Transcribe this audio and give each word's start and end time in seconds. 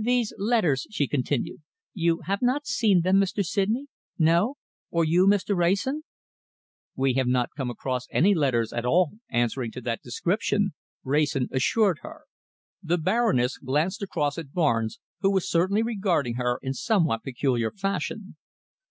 "These 0.00 0.32
letters," 0.38 0.86
she 0.90 1.06
continued, 1.06 1.60
"you 1.92 2.22
have 2.24 2.40
not 2.40 2.64
seen 2.66 3.02
them, 3.02 3.16
Mr. 3.16 3.44
Sydney? 3.44 3.88
No? 4.18 4.54
Or 4.90 5.04
you, 5.04 5.26
Mr. 5.26 5.54
Wrayson?" 5.54 6.04
"We 6.96 7.12
have 7.18 7.26
not 7.26 7.50
come 7.54 7.68
across 7.68 8.06
any 8.10 8.34
letters 8.34 8.72
at 8.72 8.86
all 8.86 9.18
answering 9.28 9.70
to 9.72 9.82
that 9.82 10.00
description," 10.00 10.72
Wrayson 11.04 11.48
assured 11.52 11.98
her. 12.00 12.22
The 12.82 12.96
Baroness 12.96 13.58
glanced 13.58 14.00
across 14.00 14.38
at 14.38 14.54
Barnes, 14.54 15.00
who 15.20 15.30
was 15.30 15.46
certainly 15.50 15.82
regarding 15.82 16.36
her 16.36 16.58
in 16.62 16.72
somewhat 16.72 17.22
peculiar 17.22 17.70
fashion. 17.70 18.36